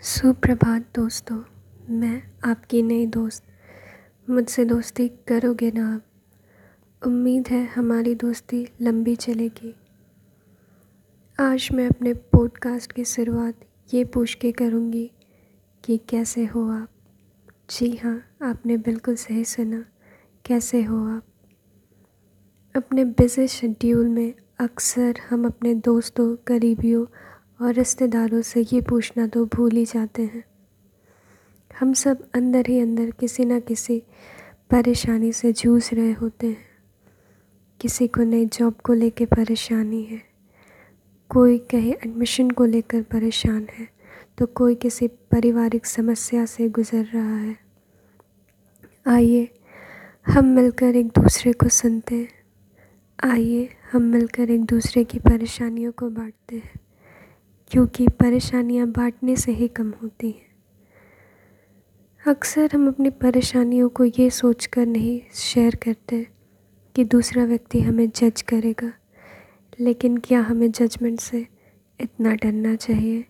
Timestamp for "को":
38.08-38.22, 38.84-38.92, 42.50-42.64, 51.52-51.68, 55.92-56.08, 63.88-64.04